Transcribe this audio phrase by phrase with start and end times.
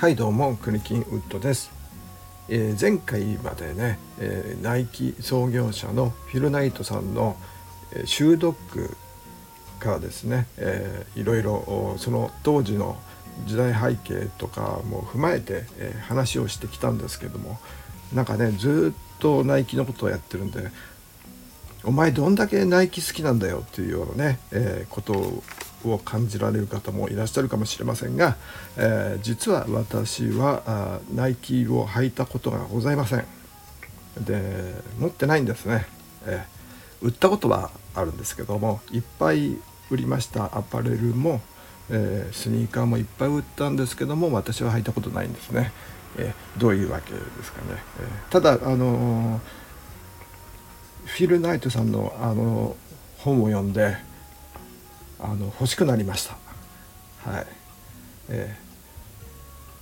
[0.00, 1.70] はいどうもクリキンウッドです、
[2.48, 7.36] えー、前回までね、えー、ナイキ創業者のフィル・ナイトさんの、
[7.92, 8.96] えー、シュードッグ
[9.78, 12.96] からですね、えー、いろいろその当時の
[13.44, 17.60] 時代背景とかも踏まえて、えー、話をしてきたんですけども
[18.14, 20.70] なんかねずっとナイキのことをやってるんで
[21.84, 25.42] お前どんだけナイキ好きなんだよっていうようなね、えー、ことを
[25.84, 28.36] を感じられる方もいらっしゃるかもしれませんが、
[28.76, 33.24] えー、実は私はナイキを履いたことがございません。
[34.20, 35.86] で持ってないんですね、
[36.26, 39.56] えー、売ったことはあるんですけどもいっぱい
[39.90, 40.56] 売りました。
[40.56, 41.40] アパレルも、
[41.90, 45.72] えー、スニーカーもいっぱい売ったんですけども私は履いたことないんですね、
[46.16, 49.40] えどういうわけですかね、えただあの
[51.06, 52.76] フィル・ナイトさんのあの
[53.18, 53.96] 本を読んで
[55.22, 56.36] あの欲しくなりました。
[57.30, 57.46] はい、
[58.30, 58.56] え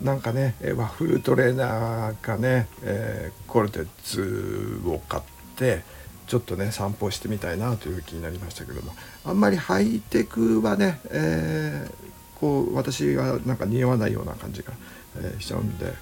[0.03, 5.23] ー、なんかねワッフルトレーナーがね、えー、コルテッツを買っ
[5.57, 5.83] て
[6.27, 8.93] ちょっとね散歩してみたいなという気になりましたけども
[9.25, 14.73] あんまりハイテクはね、えー、こう私がなんか似合わないような感じが、
[15.19, 15.93] えー、しちゃうんで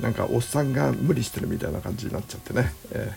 [0.00, 3.12] なんかおっさんが無理してるみたいな感じになっちゃってね、え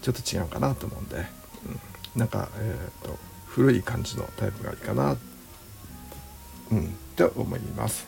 [0.00, 3.16] ー、ちょっと違うかなと思うんで、うん、なんかえっ、と
[3.56, 5.16] 古い感じのタイプがいいかな、
[6.70, 8.06] うん、って思います。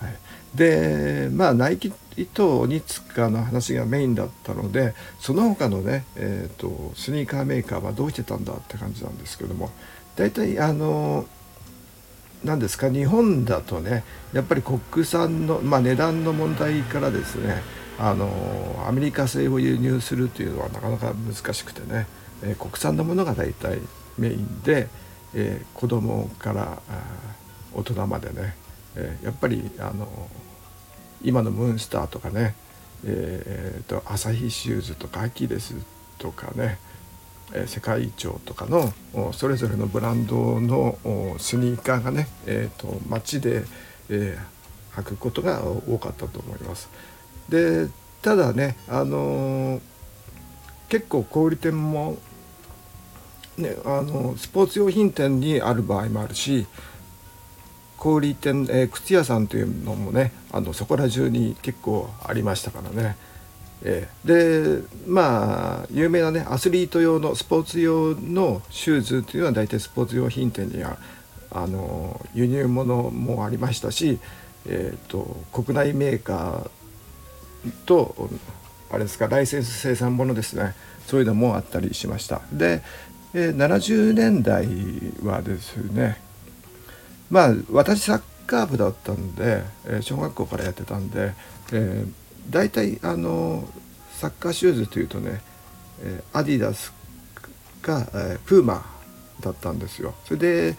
[0.00, 0.16] はい、
[0.56, 1.92] でまあナイキ
[2.34, 9.70] と鬼塚の話がメインだったのでその他のね、えーと、スニーカーメーカーはどうしてたんだって感じなんですけども
[10.16, 11.26] 大体あの
[12.44, 17.62] 何ですか日本だとねやっぱり国産の、まあ、値段の問題からですね
[17.98, 22.06] あのアメリカ製を輸入するというのはなかなか難しくてね、
[22.42, 23.78] えー、国産のものが大体
[24.18, 24.88] メインで、
[25.34, 26.78] えー、子供から
[27.74, 28.56] 大人までね、
[28.96, 30.28] えー、やっぱりあの
[31.22, 32.54] 今のムーンスターとかね、
[33.04, 35.74] えーと、朝日シューズとかアキレス
[36.18, 36.78] とかね、
[37.52, 38.92] えー、世界一とかの
[39.32, 40.98] それぞれのブランドの
[41.38, 43.64] スニーカーがね、えーと、街で、
[44.08, 46.88] えー、履くことが多かったと思います。
[47.48, 47.88] で
[48.22, 49.80] ただね、あのー、
[50.88, 52.16] 結構小売店も
[53.58, 56.66] ね、あのスポーツ用品店にある場合もあるし
[57.96, 63.16] 小売店、えー、靴屋さんというのもねあのそこら中に結構ありましたからね。
[63.82, 70.96] えー、でまあ有名なねアスリート用のスポーツ用のシューズというのは大体スポーツ用品店には
[71.50, 74.18] あの輸入物もありましたし、
[74.66, 78.28] えーと、国内メーカーと
[78.90, 80.74] あれですかライセンス生産物ですね
[81.06, 82.82] そういうのもあったりしましたで
[83.38, 84.66] えー、70年代
[85.22, 86.16] はですね
[87.28, 91.34] まあ私サッカー部だったんで、え、小学校からやってたんで、
[91.70, 92.12] えー、
[92.48, 93.68] 大体あの
[94.12, 95.42] サッカーシューズというとね、
[96.02, 96.94] え、アディダス
[97.82, 98.86] か、え、プーマ
[99.40, 100.14] だったんですよ。
[100.24, 100.76] それで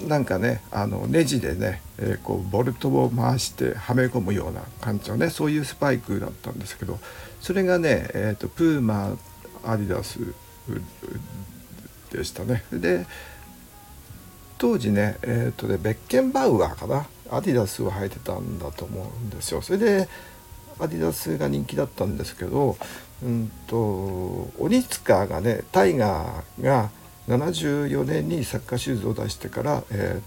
[0.00, 6.98] なんかねあのネジでね、えー、こうボルトを回してはめ込むような感じのねそういうスパイクだったんですけど
[7.40, 9.16] それがね、えー、とプーマ
[9.64, 10.20] アディダス
[12.16, 12.64] でしたね。
[12.72, 13.06] で
[14.58, 17.06] 当時ねえっ、ー、とねベッケンバウアーかな。
[17.30, 19.62] アディダスを履いてたんだと思うんですよ。
[19.62, 20.08] それで
[20.78, 22.76] アディダスが人気だったんですけど
[23.22, 26.90] うんと鬼塚がねタイガーが
[27.28, 30.20] 74年にサッカーシューズを出してから、え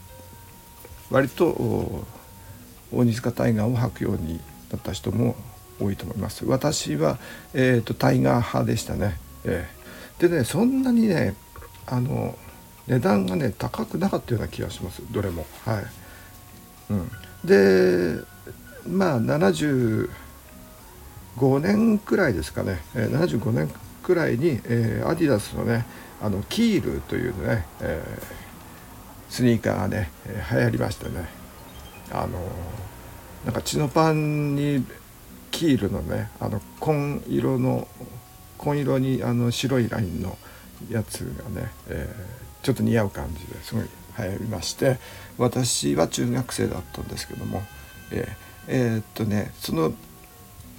[1.10, 2.06] ー、割と
[2.92, 4.40] 鬼塚タイガーを履くように
[4.72, 5.36] なった人も
[5.80, 6.46] 多いと思います。
[6.46, 7.18] 私は、
[7.54, 11.36] えーと、タイガー派でしたね、えー、でねそんなにね
[11.88, 12.38] あの
[12.88, 15.02] 値段がね高くなかったような気がします。
[15.12, 15.46] どれも。
[15.66, 15.86] はい、
[16.92, 17.12] うん、
[17.46, 18.22] で
[18.88, 20.10] まあ75
[21.60, 23.70] 年くらいですかね、えー、75年
[24.04, 25.86] くらいに、えー、アディダスのね
[26.22, 31.40] あのキールというね、えー、スニーカーがね、えー、流行りましてね。
[32.12, 32.40] あの
[33.46, 34.84] なんか血のパンに
[35.52, 37.88] キールのねあの紺色の
[38.58, 40.38] 紺色にあの白いラインの
[40.90, 43.84] やつがね、えー、ちょっと似合う感じですごい
[44.18, 44.98] 流行りまして
[45.38, 47.62] 私は中学生だったんですけども
[48.12, 49.94] えー、えー、っとねその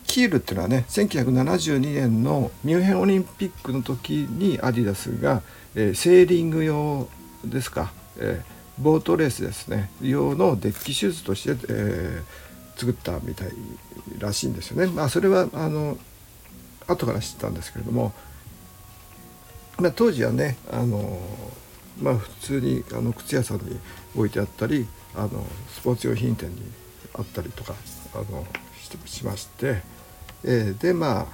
[0.06, 5.43] キールっていうのはね1972年のミュンヘンオリンピックの時にアディダスが、
[5.75, 7.08] えー、セーリング用
[7.44, 13.50] ですか、えー、ボートレースですね用のデッキシューズとして、えー、作ったみたい
[14.19, 14.91] らしいんですよね。
[14.93, 15.96] まあ、それはあの
[16.88, 18.12] 後から知ったんですけれども
[19.81, 21.19] まあ、当時はねあの、
[22.00, 23.79] まあ、普通にあの靴屋さんに
[24.17, 25.44] 置いてあったりあの
[25.75, 26.56] スポーツ用品店に
[27.15, 27.75] あったりとか、
[28.15, 28.47] あの
[29.06, 29.82] しまして、
[30.44, 31.27] えー、でまあ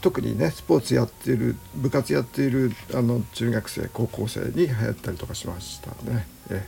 [0.00, 6.26] 特にねスポーツやってる部活やっているあの中学生高校生に流行ったりとかしましたね。
[6.50, 6.66] え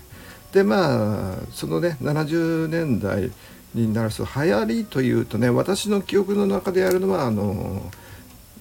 [0.51, 3.31] ー、でまあそのね70年代
[3.75, 7.91] になると流行りというとね私の記憶の中でやるのはあの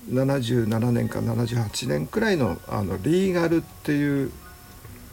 [0.10, 4.32] 77年か78年くらいのあのリーガルっていう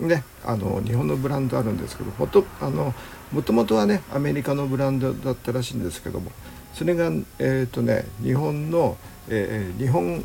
[0.01, 2.95] ねあの日本のブランドあるんですけどもとあの
[3.33, 6.31] もともとはねアメリカのブランドだったらしいんですけども
[6.73, 8.97] それがえっ、ー、とね日本の、
[9.29, 10.25] えー、日本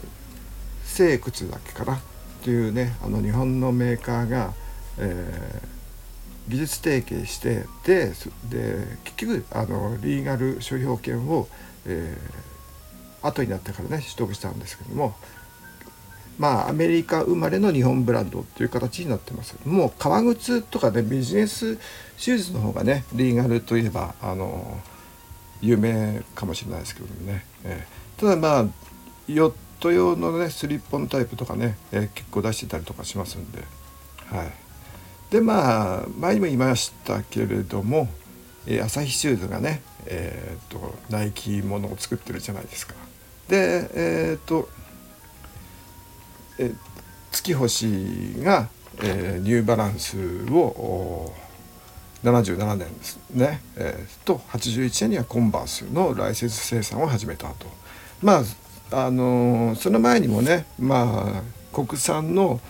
[0.83, 2.01] 製靴だけかなっ
[2.43, 4.53] ていうねあの日本のメーカーが、
[4.99, 8.13] えー、技術提携してで
[8.49, 11.47] で結局あのリーガル商標権を、
[11.85, 12.42] えー、
[13.23, 15.15] 後になってからね取得したんですけども
[16.37, 19.55] まあアメリカ生まれの日本ブランドっていう形になってます。
[19.65, 21.77] もう革靴とかねビジネス
[22.17, 24.81] シューズの方がねリーガルといえばあの
[25.61, 28.65] 有名かもしれないですけどもね、えー、ただまあ
[29.27, 33.63] ヨット用のねスリッポンタイプとかね、えー、結構出してたりとかしますんで。
[34.29, 34.51] はい。
[35.29, 38.07] でまあ前にも言いましたけれども、
[38.65, 43.02] えー、朝日シューズがねえっ、とナイキものを作ってるじゃないですか。
[43.47, 44.69] でえっ、と
[46.57, 46.71] え
[47.31, 47.85] 月星
[48.43, 48.69] が、
[49.01, 50.17] えー、ニューバランス
[50.51, 51.33] を
[52.23, 57.65] 77年ですね、えー、と81年にはコンバースのライセンス生産を始めたと。
[58.21, 58.43] まあ
[59.05, 62.61] あのー、その前にもねまあ国産の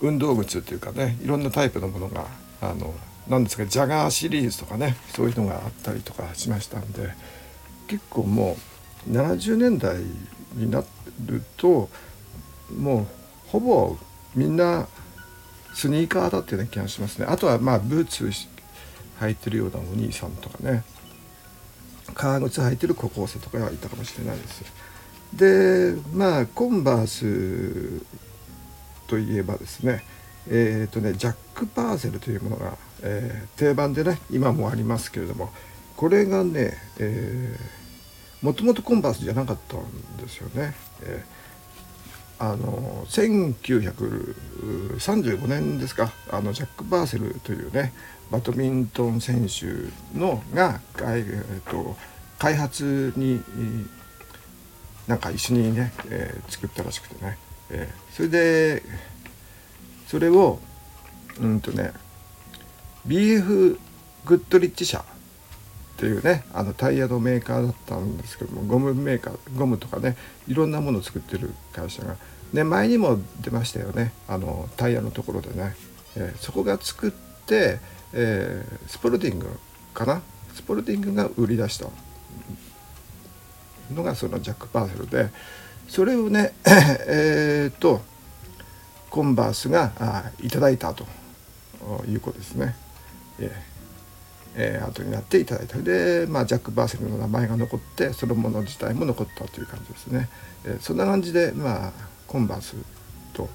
[0.00, 2.26] 運動靴っていうかねいろんなタイプのものが
[2.60, 2.94] あの
[3.28, 7.10] なんですかジャガーシリーズとかねそういうのがあったりとかしましたんで
[7.86, 8.73] 結構もう
[9.08, 9.98] 70年代
[10.54, 10.82] にな
[11.24, 11.88] ると
[12.76, 13.06] もう
[13.48, 13.96] ほぼ
[14.34, 14.86] みんな
[15.74, 17.26] スニーカーだっていうような気がしますね。
[17.28, 18.30] あとはまあブーツ
[19.20, 20.84] 履いてるようなお兄さんとかね。
[22.14, 24.64] 革靴履いてる高校生とかはいたかもしれないです。
[25.34, 28.02] でまあコンバース
[29.08, 30.04] といえばですね
[30.48, 35.50] えっ、ー、とねジャック・パーセルというものが、えー、定番でね今もありますけれども
[35.96, 37.83] これがね、えー、
[38.44, 39.82] もともとコンバースじゃなかったん
[40.18, 41.44] ですよね、えー
[42.38, 46.10] あの1935年ですか。
[46.30, 47.92] あのジャック・バーセルというね
[48.30, 49.66] バドミントン選手
[50.18, 51.96] のが、えーと、
[52.38, 53.40] 開発に
[55.06, 57.38] なんか一緒にね、えー、作ったらしくてね、
[57.70, 58.82] えー、それで
[60.08, 60.58] それを
[61.40, 61.92] うんとね
[63.06, 63.78] BF
[64.24, 65.04] グッドリッチ社
[65.94, 70.16] っていうねあのタイヤのメーカーだったんですけどもゴムメーカーゴムとかね
[70.48, 72.16] いろんなものを作ってる会社が、
[72.52, 75.76] ね、前にも出ましたよねあのタイヤのところでね、
[76.16, 77.10] えー、そこが作っ
[77.46, 77.78] て、
[78.12, 79.48] えー、スポルティング
[79.94, 80.20] かな？
[80.54, 81.88] スポルティングが売り出した。
[83.92, 85.30] のがそのジャック・パーセルで。
[85.88, 86.54] それをね
[87.06, 88.00] えっと
[89.10, 91.04] コンバースがあいただいたと
[92.08, 92.74] いうことですね。
[93.38, 93.73] えー。
[94.56, 95.78] えー、後になっていただいた。
[95.78, 100.28] で、まあ、ジャック・バーセルの名前が残ってそのもの自体も残ったという感じですね、
[100.64, 101.92] えー、そんな感じで、まあ、
[102.26, 102.76] コンバース
[103.32, 103.48] と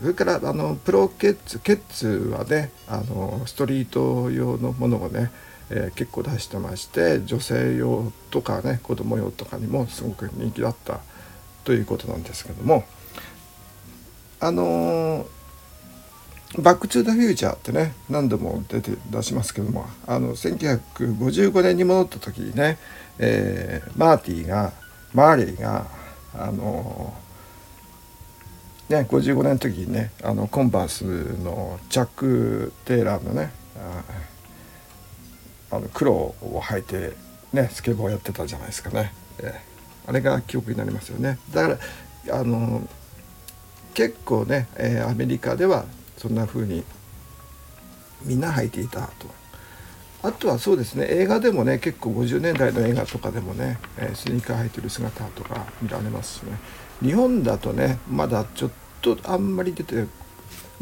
[0.00, 5.30] それからあのプロケッツケッツはねあのストリート用のものをね、
[5.70, 11.00] えー、結構出してまして女性用とかね子供用とかにもすごく人気だった
[11.64, 12.84] ということなんですけども。
[14.40, 15.37] あのー
[16.56, 22.78] バック・トゥ・ザ・フューチャーってね何度も出て出しますけどもあの1955年に戻った時にね、
[23.18, 24.72] えー、マーティーが
[25.12, 25.86] マーレーが
[26.34, 27.14] あの
[28.88, 31.04] ね55年の時にねあのコンバース
[31.42, 33.52] のチャック・テイラーのね
[35.70, 37.12] あの黒を履いて
[37.52, 41.38] ねスケボーやってたじゃないですかね、えー、あれが記憶になりますよね。
[41.52, 41.78] だか
[42.28, 42.88] らあの
[43.92, 45.84] 結構ね、えー、アメリカでは
[46.18, 46.84] そんな風に
[48.24, 49.38] みんな履いていたと。
[50.20, 56.58] あとはそうですね映画でもね結構50年代の映画とかでもね、え、スニーカー履いてる姿とか見られますしね
[57.00, 58.70] 日本だとねまだちょっ
[59.00, 60.06] とあんまり出て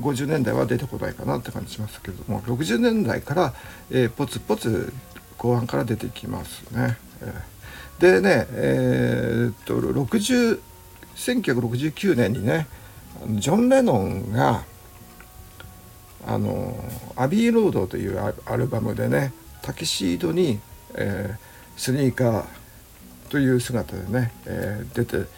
[0.01, 3.55] 50年代は出てこないかなって感じしますけれども60年代から、
[3.91, 4.93] えー、ポツポツ
[5.37, 6.97] 後半から出てきますね。
[7.21, 10.61] えー、でねえー、っと60
[11.15, 12.67] 1969年にね
[13.27, 14.65] ジョン・レノンが
[16.27, 16.75] あの
[17.15, 20.59] アビーロードというアルバムでねタキシードに、
[20.95, 22.45] えー、スニーカー
[23.31, 25.29] という姿でね、えー、出て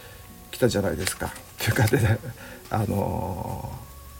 [0.50, 1.30] きたじゃないですか。
[1.58, 2.18] というかで、ね、
[2.70, 3.70] あの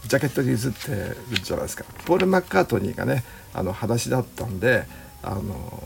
[0.06, 0.90] ジャケットに映って
[1.30, 1.84] るじゃないですか。
[2.04, 4.84] ポール・マッカートニーがねあの裸足だったんで、
[5.22, 5.82] あの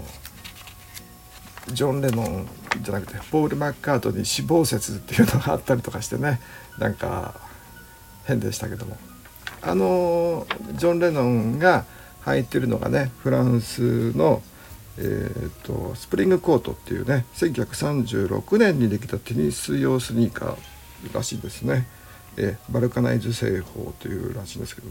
[1.68, 2.48] ジョン・レノン
[2.82, 6.40] じゃなくてポール・マッカートニー死亡説っていうのがあったりとかしてね
[6.78, 7.34] なんか
[8.24, 8.96] 変でしたけども
[9.62, 11.84] あのジョン・レノンが
[12.24, 14.42] 履いてるのがねフランスの、
[14.98, 21.86] えーと、スプリングコートっていうね1936年にできたテニス用スニーカーらしいですね、
[22.36, 24.88] えー、バルカナイズ製法というらしいんですけど。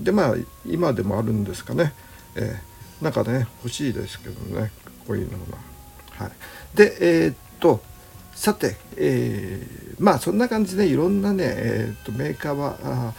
[0.00, 0.34] でまあ
[0.66, 1.92] 今でもあるんですかね、
[2.34, 4.72] えー、なんかね欲しいですけどね
[5.06, 5.58] こういうのが。
[6.24, 6.32] はい、
[6.76, 7.80] でえー、っと
[8.34, 13.14] さて、えー、まあそんな感じでいろんなね、えー、っとメーカーは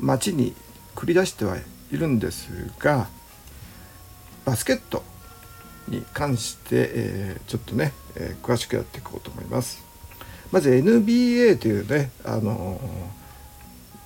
[0.00, 0.54] 街に
[0.94, 3.08] 繰り出してはいるんですが
[4.44, 5.02] バスケット
[5.88, 9.84] に関して、えー、ちょっとね、えー、詳しくやっていこうと思います。
[10.52, 12.80] まず NBA というね、あの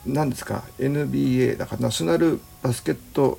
[0.06, 3.38] ー、何ですか NBA だからナショナルバスケット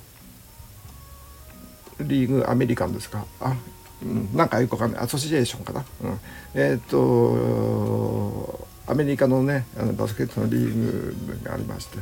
[2.00, 3.24] リーグアメリカンですか。
[3.40, 3.54] あ
[4.02, 5.00] うん、なんかよくわかんない。
[5.02, 6.20] アソシエーションかな、うん、
[6.54, 11.98] えっ、ー、とアメリカのねあのバスケットのリーグがありまして、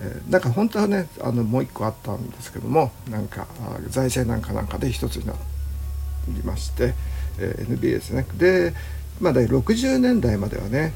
[0.00, 3.46] え、なんか本当はねあのもう一個あったんですけどもなんか
[3.88, 5.34] 財政なんかなんかで一つにな
[6.28, 6.94] りまして、
[7.38, 8.74] え、NBA ですねで
[9.20, 10.92] まだ60年代まではね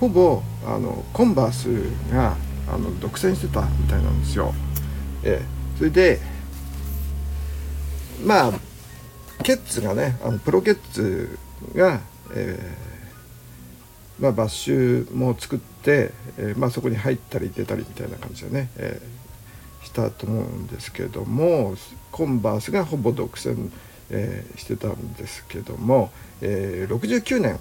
[0.00, 1.66] ほぼあのコンバース
[2.12, 2.36] が
[2.72, 4.54] あの独占してたみたいなんですよ。
[5.24, 6.20] えー、それで
[8.24, 8.52] まあ
[9.42, 11.38] ケッツがねあのプロケッツ
[11.74, 12.00] が、
[12.34, 12.97] えー、
[14.20, 21.74] まあ、バッシュも作って、えー、まあ、そこに入ったり出たりみたいな感じでね、えー、したと思うんですけども
[22.10, 23.70] コンバースがほぼ独占、
[24.10, 26.10] えしてたんですけども、
[26.40, 27.58] え69年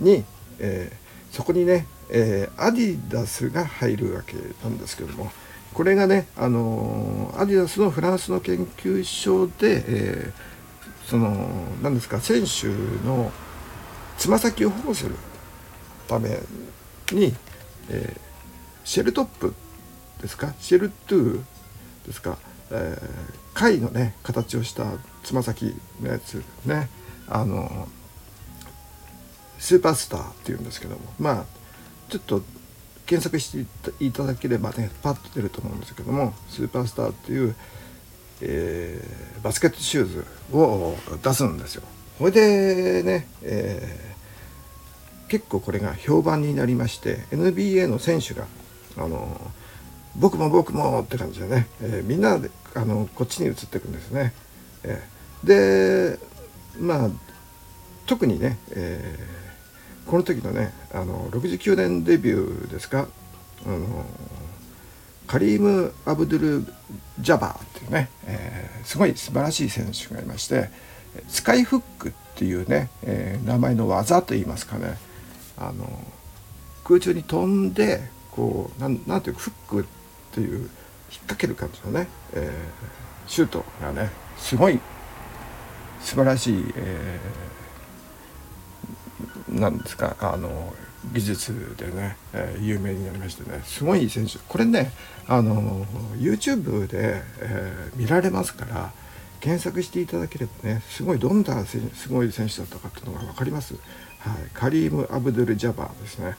[0.00, 0.24] に、
[0.58, 0.92] え
[1.30, 5.30] そこにね、えアディダスが入るわけなんですけども
[5.72, 10.32] これがね、あのアディダスのフランスの研究所で、え
[11.06, 11.48] その
[11.82, 12.66] 何ですか選手
[13.06, 13.30] の
[14.18, 15.14] つま先を保護する。
[16.08, 16.30] ため
[17.12, 17.34] に、
[17.90, 18.20] えー、
[18.84, 19.54] シェルトップ
[20.20, 20.54] ですか？
[20.60, 21.42] シェルトゥー
[22.06, 22.38] ですか、
[22.70, 24.84] えー、貝のね形をした
[25.22, 26.88] つま先のやつね。
[27.28, 27.88] あの
[29.58, 31.00] スーパースターっていうんですけども。
[31.18, 31.44] まあ
[32.08, 32.42] ちょっと
[33.06, 33.66] 検索し
[33.98, 37.54] ていただければねパッと出ると思うんですけどもスーパースターっていう
[38.44, 41.84] えー、バスケットシューズを出すんですよ。
[42.18, 44.11] ほいでね、えー、
[45.32, 48.44] 結構これが評判になりまして NBA の選手が
[48.98, 49.40] あの
[50.14, 54.34] 僕も僕もって感じでね、えー、みんなであのこっちに移っていくんですね。
[54.84, 56.18] えー、で
[56.78, 57.10] まあ
[58.04, 63.08] 特にね、えー、この時のねあの69年デビューですか
[63.64, 64.04] あの
[65.26, 66.74] カリーム・アブドゥル・
[67.20, 70.68] ジャバーっていうね、えー、すごい素晴らしい選手がいまして
[71.28, 74.98] スカイフックっていうね、えー、名前の技といいますかね
[75.68, 75.86] あの
[76.84, 79.84] 空中に飛んでこうなんなんていうかフックっ
[80.32, 80.68] ていう引っ
[81.20, 84.80] 掛ける感じのね、えー、シュートがねすごい
[86.00, 90.72] 素晴らしい、えー、なんですかあの
[91.12, 94.38] 技術でね、えー、有名になりましてねすごい選手。
[94.48, 94.92] これね
[95.26, 95.84] あの
[96.16, 98.92] YouTube で、えー、見られますから
[99.40, 101.78] 検索していただければねすごいどんなす
[102.08, 103.74] ごい選手だったかっていうのが分かります、
[104.22, 106.36] はい、カリーム・アブドゥル・ジャバーですね。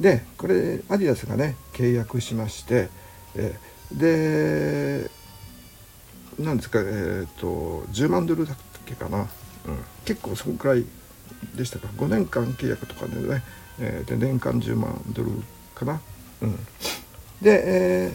[0.00, 2.88] でこれアディダスがね契約しまして、
[3.36, 3.58] え、
[3.92, 5.10] で
[6.38, 9.28] なんですかえっ、ー、と10万ドルだっけかな、うん、
[10.04, 10.84] 結構そのくらい
[11.54, 11.88] でしたか。
[11.96, 13.42] 5年間契約とかでね
[13.78, 15.30] えー、で年間10万ドル
[15.74, 16.00] かな。
[16.42, 16.56] うん、
[17.42, 18.12] で、え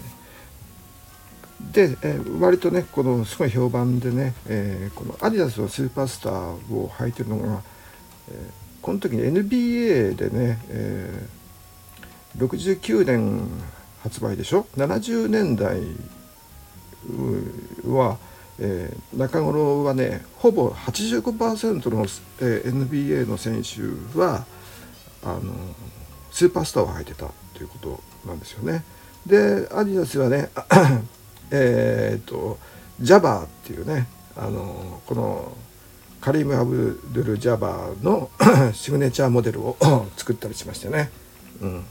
[1.72, 6.34] ー、で、えー、割とねこのすごい評判でね、えー、このアディダスのスーパースター
[6.74, 7.62] を履いてるのが、
[8.30, 13.48] えー、この時に NBA でね、えー、69年
[14.04, 15.80] 発売でしょ？70年代
[17.86, 18.18] は、
[18.60, 22.06] えー、中頃はねほぼ85%の、
[22.42, 24.46] えー、NBA の選手は
[25.24, 25.54] あの
[26.32, 28.84] スーパースターを履いてたということなんですよね。
[29.26, 30.50] でアディダスはね
[31.52, 32.58] えっと
[33.02, 34.08] ジャバーっていうね
[34.38, 35.52] あのこの
[36.22, 38.30] カリーム・アブドゥル・ジャバーの
[38.74, 39.78] シグネチャーモデルを
[40.18, 41.12] 作ったりしましてね。
[41.62, 41.86] うん、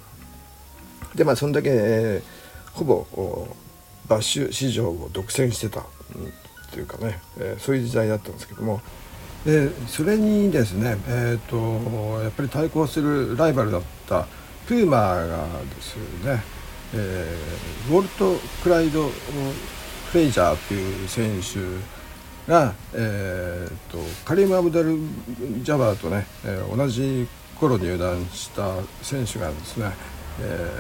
[1.14, 3.49] でまあそんだけ、えー、ほぼ
[4.08, 6.32] バッシュ市場を独占してた、うん、
[6.73, 8.80] というかね、えー、そういう時代だったんですけども
[9.44, 14.26] でそれにですね、えーと、やっぱり対抗するライバルだった
[14.66, 16.42] プーマーがですね、
[16.94, 21.98] えー、ウォルト・クライド・フレイジャーという選手
[22.49, 24.97] が、えーと、カリム・アブダル・
[25.62, 27.28] ジャバーとね、えー、同じ
[27.61, 29.93] 頃入団した選手がですね、
[30.40, 30.71] え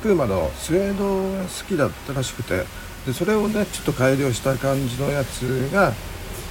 [0.00, 2.64] ー、プーマのスウェードが好きだったらしくて
[3.06, 5.92] でそれをねちょっと改良した感じのやつが、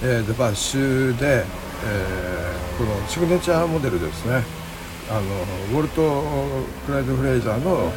[0.04, 1.44] えー、バッシュで、
[1.86, 4.44] えー、このシグネチャーモデルですね。
[5.10, 5.22] あの
[5.72, 6.24] ウォルト・
[6.86, 7.92] クライド・フレイザーの、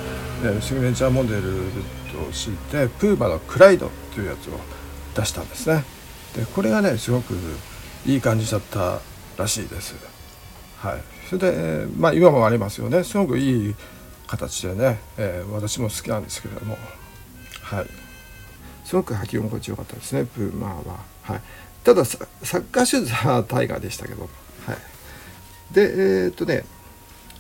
[0.45, 1.43] えー、シグネチャーモデル
[2.27, 4.53] としてプーマのクライドっていうやつを
[5.17, 6.00] 出したんですね。
[6.37, 7.35] でこれがねすごく
[8.07, 9.01] いい感じだった
[9.37, 9.95] らしいです。
[10.79, 11.01] はい。
[11.29, 13.05] それで、まあ今もありますよね。
[13.05, 13.75] すごくいい
[14.27, 16.79] 形でね、えー、私も好きなんですけれども。
[17.63, 17.87] はい。
[18.85, 20.97] すごく履き心地よかったですねプーマーは。
[21.23, 21.41] はい。
[21.85, 24.23] ただサッカーシューズはタイガーでしたけど。
[24.23, 24.27] は
[24.73, 25.75] い。
[25.75, 26.65] でえー、っとね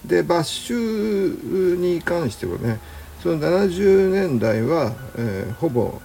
[0.04, 2.78] でバッシュに関してはね
[3.22, 6.00] その70年代は、えー、ほぼ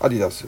[0.00, 0.46] アディダス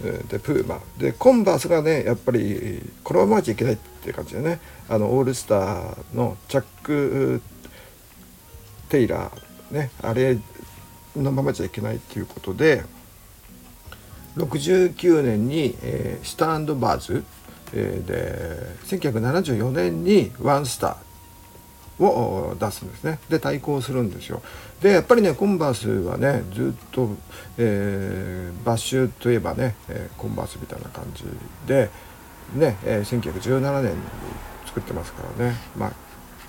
[0.00, 0.80] でプーマ。
[0.98, 4.60] でコンバースがねやっぱりこのままじゃいけないっていう感じでね。
[4.88, 7.42] あのオールスターのチャック・
[8.88, 10.38] テイラーねあれ
[11.14, 12.84] のままじゃいけないっていうことで
[14.36, 17.24] 69年に、えー、スタンドバーズ、
[17.74, 20.96] えー、で1974年にワンスター
[21.98, 23.18] を出すんですね。
[23.28, 24.42] で対抗するんですよ。
[24.80, 27.10] でやっぱりねコンバースはねずっと、
[27.56, 31.24] えー、バッシュといえばね、えー、コンバースみたいな感じ
[31.66, 31.90] で
[32.54, 33.98] ね、えー、1917年に
[34.66, 35.54] 作ってますからね。
[35.76, 35.92] まあ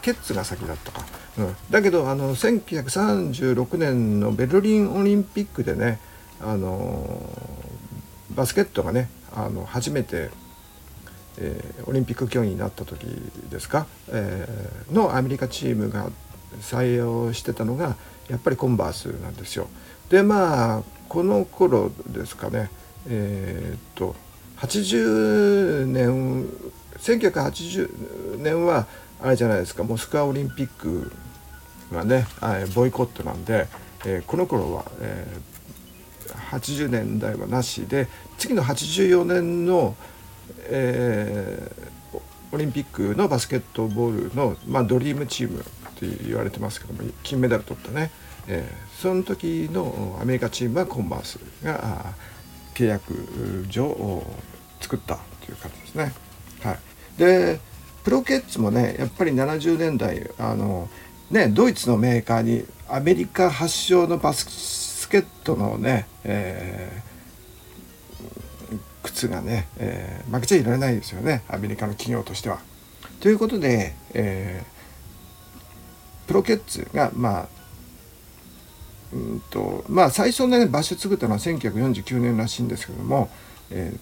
[0.02, 1.06] ケッツが先だったか、
[1.38, 6.00] うん、だけどあの1936年のベルリンオリンピックでね
[6.42, 7.20] あの
[8.32, 10.30] バスケットがねあの初めて
[11.42, 13.06] えー、オリンピック競技になった時
[13.50, 16.10] ですか、えー、のアメリカチームが
[16.62, 17.96] 採用してたのが
[18.28, 19.68] やっぱりコンバースなんですよ。
[20.10, 22.70] でまあこの頃ですかね。
[23.08, 24.16] えー、っと
[24.58, 26.48] 80年
[26.98, 28.88] 1980年は
[29.22, 29.84] あれじゃないですか。
[29.84, 31.12] モスクワオリンピック
[31.92, 32.26] がね
[32.76, 33.68] ボイコットなんで、
[34.06, 39.96] えー、この頃は、えー、80年代はなしで次の84年の
[40.66, 45.64] えー、オリンピックのバスケットボールの、まあ、ドリームチームっ
[45.96, 48.12] て言われてますけども金メダル取ったね、
[48.48, 52.14] えー、その時のアメリカチームはコンバースが
[52.74, 53.14] 契約
[53.70, 54.24] 上
[54.82, 56.14] 作ったという感じですね。
[56.62, 56.80] はい、
[57.18, 57.60] で
[58.04, 60.90] プロケッツもねやっぱり70年代あの、
[61.30, 67.09] ね、ドイツのメーカーにアメリカ発祥のバスケットのね、えー
[69.20, 72.60] 靴がね、えー、負けちゃいられないですよねアメリカの企業としては。
[73.20, 77.48] ということで、えー、プロケッツがまあ
[79.12, 83.30] うんとまあ最初ね場所作ったのは1949年らしいんですけども、
[83.72, 83.94] え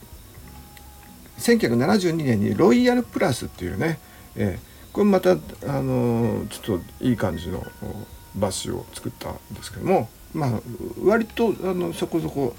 [1.40, 4.00] ー、1972年にロイヤルプラスっていうね、
[4.36, 5.36] えー、これまたあ
[5.82, 7.66] のちょっといい感じの
[8.36, 10.62] バッシュを作ったんですけどもまあ
[11.04, 12.56] 割とあのそこそこ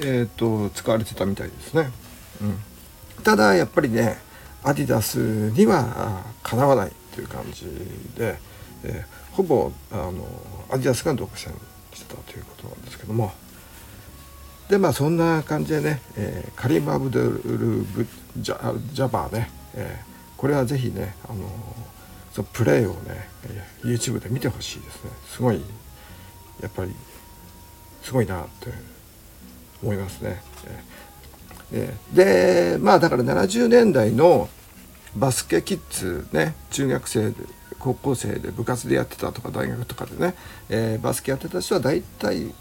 [0.00, 1.90] えーと、使われてたみたいですね、
[2.40, 2.44] う
[3.20, 4.18] ん、ただやっぱりね
[4.62, 5.16] アディダス
[5.50, 7.64] にはかなわないという感じ
[8.16, 8.38] で、
[8.84, 10.26] えー、ほぼあの
[10.70, 11.50] アディダスが独占
[11.92, 13.32] してたということなんですけども。
[14.68, 21.48] でまあそんな感じでね、えー、カリム・アブドゥルブジャジャバーね、えー、これはぜひね、あの
[22.34, 23.28] そのプレーをね
[23.82, 25.10] YouTube で見てほしいですね。
[25.26, 25.62] すごい
[26.60, 26.94] やっぱり
[28.02, 28.70] すごいなって
[29.82, 30.40] 思いますね。
[32.14, 34.48] でまあだから70年代の
[35.14, 37.36] バスケキッズね中学生で
[37.78, 40.34] 高校生で部活でやってたとか大学とかでね、
[40.68, 42.52] えー、バスケやってた人は大体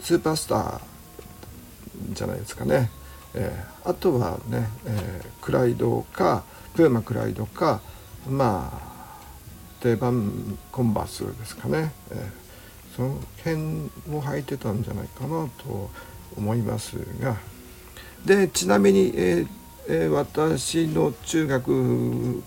[0.00, 0.80] スーパースター
[2.12, 2.90] じゃないですかね。
[3.34, 7.80] えー、あとはね、えー、クライドかプーマクライドか
[8.28, 8.94] まあ
[9.80, 15.90] 定番コンバースですかね、えー、その辺を履いてたんじゃないかなと
[16.36, 17.36] 思いますが。
[18.24, 22.42] でちなみに、えー、私の中学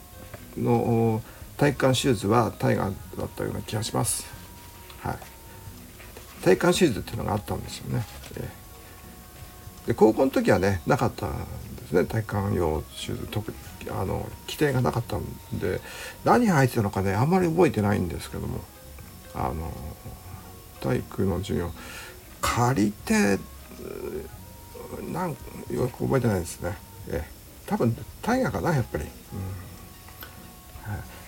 [0.58, 1.22] の
[1.58, 4.26] 体育館シューズはタイガーだったような気がします。
[5.02, 5.18] はい、
[6.44, 8.04] 体育館シューズっていうのがあったんですよね。
[8.38, 11.32] えー、で高校の時はねなかったん
[11.76, 12.06] ですね。
[12.06, 13.58] 体育館用シューズ特に
[13.90, 15.24] あの規定がなかったん
[15.60, 15.80] で
[16.26, 18.62] 何入ってたのかねあんまり覚えてないんですけども。
[19.38, 19.72] あの
[20.82, 21.72] 体育の授業。
[22.42, 23.40] 借りて
[25.12, 25.32] なん
[25.72, 26.78] よく覚えてないですね。
[27.10, 27.24] え
[27.66, 29.04] 多分タイガーかなやっぱり。
[29.04, 29.10] うん。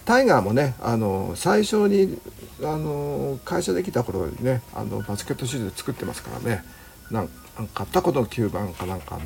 [0.06, 2.18] タイガーもねあの最初に
[2.64, 6.64] あの会社できた頃にねあのバスケットシューズ作ってますからね。
[7.12, 7.28] なん
[7.68, 9.22] かタコの9番かなんかの、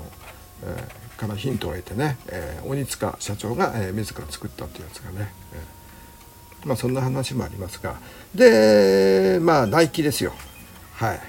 [0.63, 7.95] えー、からヒントを得てね、えー、鬼塚社長が、えー、自ら作ったっていうやつがね、えー、まあそんな話もありますが。
[8.36, 10.33] でまあナイキですよ。
[10.95, 11.21] はい。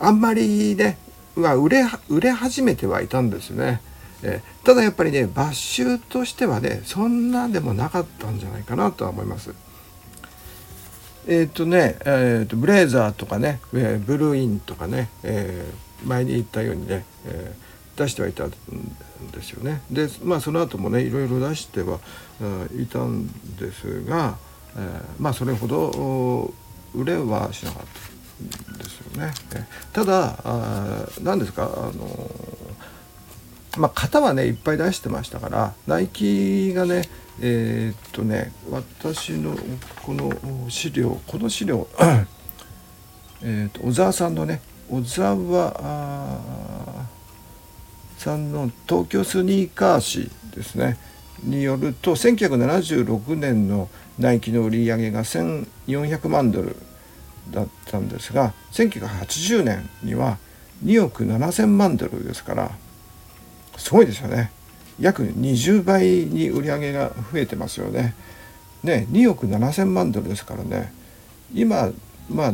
[0.00, 0.98] あんまりね
[1.36, 3.80] は売れ売れ始めてはいたんですね。
[4.22, 9.54] えー、ただやっぱりね抜臭としてはねそんなでもなかったんじゃないかなとは思います。
[11.28, 19.82] えっ、ー、とね、えーと、ブレーザーとかね、えー、ブルーインとかね、えー、前に言ったようにね、えー、出してはいたんですよね。
[19.90, 22.00] でまあその後もねいろいろ出しては
[22.76, 24.38] いたんですが、
[24.74, 26.54] えー、まあそれほど
[26.94, 28.07] 売れはしなかった
[28.78, 29.32] ですよね。
[29.92, 30.38] ただ
[31.22, 31.64] 何ですか？
[31.64, 32.30] あの
[33.76, 37.02] まあ型はねいっぱい出してましたからナイキがね
[37.40, 39.56] えー、っとね私の
[40.02, 40.32] この
[40.68, 41.86] 資料この資料
[43.42, 46.40] えっと小沢さんのね小沢
[48.16, 50.98] さんの東京スニーカー誌ですね。
[51.44, 56.74] によると1976年のナイキの売り上げが1400万ドル。
[57.50, 60.38] だったんですが1980年には
[60.84, 62.70] 2億7,000万ドルですから
[63.76, 64.50] すごいですよね。
[64.98, 68.14] 約20倍に売り上げが増えてますよね。
[68.82, 70.92] ね2億7,000万ドルですからね。
[71.54, 71.90] 今
[72.28, 72.52] まあ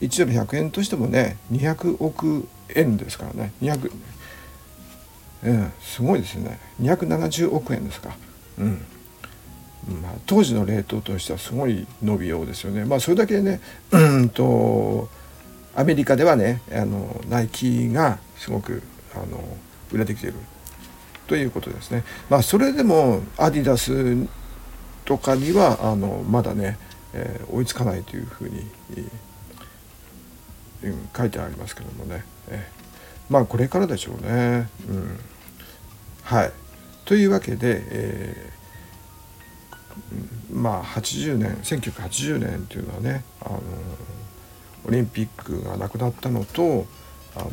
[0.00, 3.52] 1ドル100円としてもね200億円ですからね。
[3.60, 3.92] 200
[5.42, 6.58] うん、すごいですよね。
[6.82, 8.14] 270億円ですか。
[8.58, 8.84] うん。
[10.02, 12.84] まあ、当時のレートとしてはすごい伸びようですよね。
[12.84, 15.08] まあそれだけねうんと
[15.74, 18.82] アメリカではねあのナイキがすごく
[19.14, 19.42] あの
[19.92, 20.36] 売れてきている
[21.26, 22.04] ということですね。
[22.28, 24.26] まあ、それでもアディダス
[25.04, 26.76] とかにはあのまだね、
[27.14, 28.64] えー、追いつかないというふうに、
[30.84, 34.68] うん、書いてありますけどもね、えー、まあこれからでしょうね。
[34.88, 35.18] うん、
[36.24, 36.52] はい
[37.04, 38.59] というわけで、えー、
[40.52, 43.60] まあ80年1980年っていうのはねあの
[44.86, 46.86] オリンピックがなくなったのと
[47.36, 47.50] あの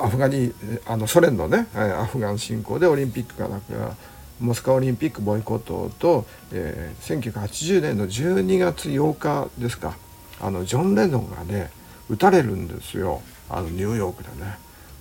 [0.00, 0.52] アフガニ
[0.86, 3.96] あのソ連のねアフガン侵攻でオリンピックがなくな
[4.40, 9.96] モスクワオリンピックボイコットと、えー、1980年の12月8日ですか。
[10.40, 11.70] あのジョン・レノンがね
[12.08, 13.20] 撃たれるんですよ。
[13.50, 14.58] あのニューヨークでね。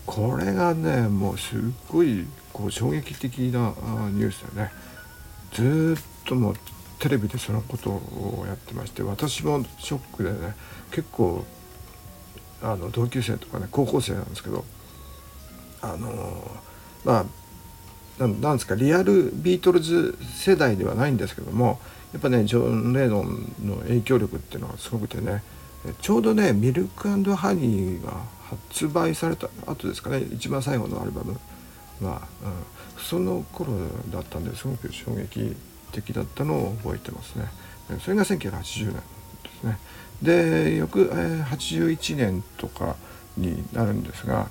[0.08, 3.74] これがねもうすっごいこう衝撃的な
[4.10, 4.72] ニュースでね。
[5.54, 6.56] ずっともう
[7.00, 10.56] テレビでそのことをやってまして私もショックでね
[10.92, 11.46] 結構
[12.62, 14.66] あの同級生とかね高校生なんですけど
[15.82, 16.60] あの
[17.06, 17.26] まあ
[18.20, 21.80] なんですかリアルビートルズ世代ではないんですけども
[22.14, 25.44] やっぱねジョン・レノンの影響力っていうのがすごくてね
[26.02, 28.14] ちょうどね「ミルクハニー」が
[28.50, 31.40] 発売された後ですかね一番最後のアルバム。
[32.02, 33.74] は、うん、その頃
[34.10, 35.56] だったんですごく衝撃
[35.92, 37.46] 的だったのを覚えてますね。
[38.02, 39.02] それが1980年で
[39.62, 39.78] すね。
[40.22, 42.96] で翌、えー、81年とか
[43.38, 44.50] になるんですが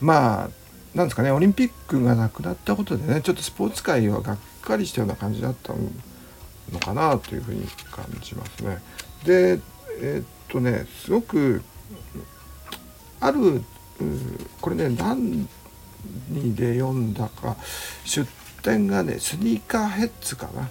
[0.00, 0.50] まあ
[0.94, 5.72] なんですかねオリンピックがなくなったことでねちょっとスポーツ界はがっかりしたような感じだった
[6.72, 8.78] のかなというふうに感じますね。
[9.24, 9.60] で
[10.02, 11.62] えー、っとねすごく
[13.20, 13.62] ある
[14.60, 15.48] これね何
[16.54, 17.56] で読んだか
[18.04, 18.28] 出
[18.62, 20.68] 典がねスニーカーヘッズかな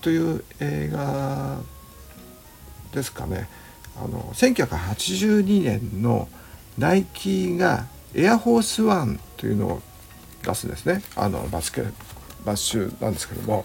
[0.00, 1.58] という映画
[2.92, 3.48] ですかね。
[3.96, 6.28] あの1982年の
[6.76, 9.82] ナイキがエアフォースワンというのを
[10.42, 11.02] 出すんですね。
[11.16, 11.82] あのバスケ
[12.44, 13.64] バッシュなんですけども。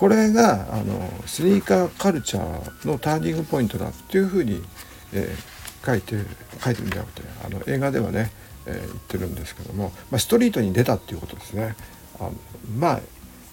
[0.00, 4.64] これがあのスニーカーカルチャーのターニングポイントだっていうふうに、
[5.12, 6.14] えー、書いて
[6.58, 8.30] 書いてるんじゃなくてあの映画ではね、
[8.66, 11.76] えー、言ってるんですけども、まあ、ストリートに出たっていうことですね。
[12.18, 12.32] あの
[12.76, 13.00] まあ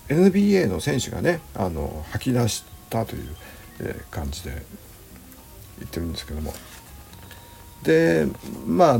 [0.10, 3.36] NBA の選手がねあの吐き出したという、
[3.80, 4.52] えー、感じで
[5.80, 6.54] 言ってるんですけども
[7.84, 8.26] で
[8.66, 9.00] まあ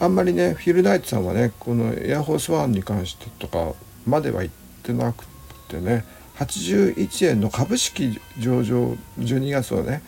[0.00, 3.74] あんまりねフィル・ナイトさんはねこのエアホースワンに関してとか
[4.06, 5.26] までは言ってなく
[5.68, 6.04] てね
[6.40, 10.02] 81円の株式上場12月はね、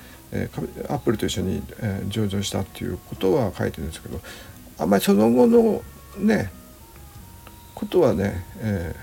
[0.89, 1.63] アップルと一緒に、
[2.09, 4.21] 上場したっていうことは書いてるんですけど
[4.79, 5.83] あんまりその後の
[6.19, 6.51] ね
[7.75, 8.95] ことはね、え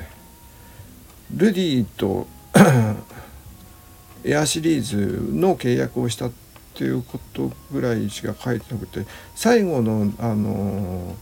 [1.33, 2.27] ー、ルディと
[4.25, 6.31] エアシリーズの契約をしたっ
[6.73, 11.15] ていうことぐらいしか書いてなくて最後のあの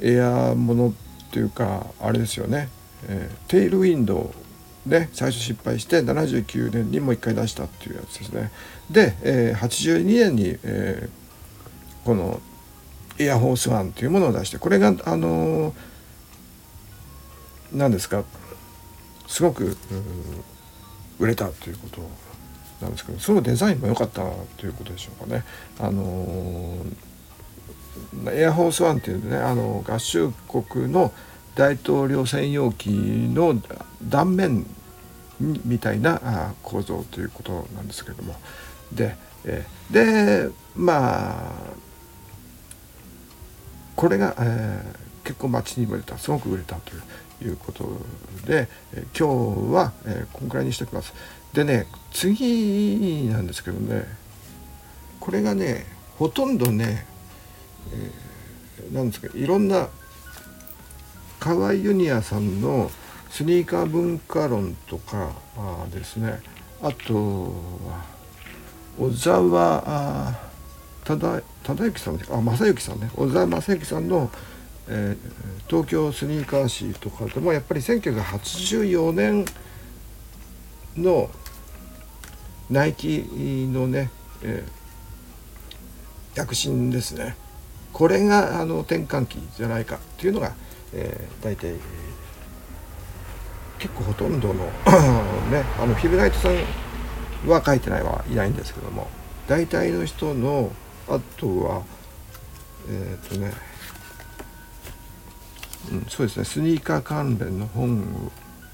[0.00, 0.92] エアものっ
[1.32, 2.68] ていうかあれですよね、
[3.08, 4.49] えー、テイルウィンドウ。
[4.90, 8.50] で最初失敗して79年にもう一回出したっていうやつですね。
[8.90, 12.42] で、えー、82年に、えー、この
[13.18, 15.72] エアホースワンというものを出してこれがあの
[17.72, 18.24] 何ですか
[19.28, 19.76] すごく
[21.20, 22.00] 売れたということ
[22.82, 24.22] なんですけどそのデザインも良かった
[24.56, 25.44] ということでしょうかね。
[25.78, 26.76] あの
[28.32, 31.12] エアホースワンっていうねあの合衆国の
[31.54, 33.54] 大統領専用機の
[34.02, 34.66] 断面
[35.40, 38.34] みたいな構造ということなんですけども
[38.92, 39.16] で
[39.90, 41.52] でまあ
[43.96, 46.92] これが、えー、結構街に売れたすごく売れたと
[47.44, 47.84] いうこと
[48.46, 49.28] で、え、今
[49.68, 51.12] 日は、えー、こんくらいにしておきます。
[51.52, 54.04] でね次なんですけどね
[55.18, 55.84] これがね
[56.16, 57.06] ほとんどね、
[57.92, 59.88] えー、なんですかいろんな
[61.38, 62.90] 河合ユニアさんの
[63.30, 66.40] スニーカー文化論とかあですね。
[66.82, 68.04] あとは
[68.98, 70.34] 小沢
[71.04, 71.42] 忠
[71.86, 73.10] 之さんあ正幸さんね。
[73.14, 74.30] 小沢正幸さんの、
[74.88, 79.44] えー、東京スニーカー誌とかでもやっぱり1984年
[80.96, 81.30] の
[82.68, 83.24] ナイキ
[83.72, 84.10] のね、
[84.42, 87.36] えー、躍進ですね。
[87.92, 90.54] これがあの転換期じゃないかっていうのが、
[90.92, 91.74] えー、大体
[93.80, 94.54] 結構ほとんどの
[95.50, 99.08] ねあのフィルナイトさんは書いてないはいないんですけども
[99.48, 100.70] 大体の人の
[101.08, 101.82] あとは
[102.88, 103.52] えっ、ー、とね、
[105.92, 108.30] うん、そうですねスニーカー関連の本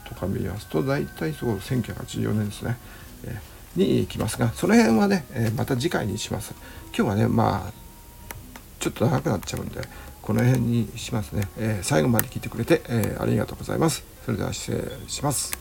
[0.09, 2.77] とか見ますと大体そう1984年ですね、
[3.25, 6.53] えー、に行きますがその辺はね、えー、また次回にします。
[6.97, 7.73] 今日はねまあ
[8.81, 9.81] ちょっと長くなっちゃうんで
[10.27, 14.16] この辺にしますね、え、最後まで聞いてくれて、え、ありがとうございます。
[14.27, 15.57] それでは失礼します。